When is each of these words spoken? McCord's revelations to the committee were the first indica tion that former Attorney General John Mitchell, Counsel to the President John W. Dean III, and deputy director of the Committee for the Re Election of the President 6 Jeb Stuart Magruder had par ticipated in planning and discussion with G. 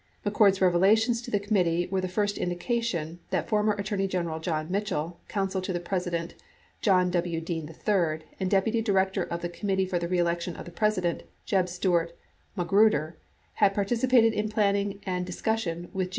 McCord's 0.25 0.61
revelations 0.61 1.21
to 1.21 1.29
the 1.29 1.39
committee 1.39 1.85
were 1.91 2.01
the 2.01 2.07
first 2.07 2.37
indica 2.39 2.81
tion 2.81 3.19
that 3.29 3.47
former 3.47 3.73
Attorney 3.73 4.07
General 4.07 4.39
John 4.39 4.71
Mitchell, 4.71 5.19
Counsel 5.27 5.61
to 5.61 5.71
the 5.71 5.79
President 5.79 6.33
John 6.81 7.11
W. 7.11 7.39
Dean 7.39 7.67
III, 7.69 8.21
and 8.39 8.49
deputy 8.49 8.81
director 8.81 9.21
of 9.21 9.43
the 9.43 9.49
Committee 9.49 9.85
for 9.85 9.99
the 9.99 10.07
Re 10.07 10.17
Election 10.17 10.55
of 10.55 10.65
the 10.65 10.71
President 10.71 11.19
6 11.19 11.29
Jeb 11.45 11.69
Stuart 11.69 12.17
Magruder 12.55 13.19
had 13.53 13.75
par 13.75 13.85
ticipated 13.85 14.33
in 14.33 14.49
planning 14.49 14.99
and 15.05 15.23
discussion 15.23 15.87
with 15.93 16.07
G. 16.09 16.09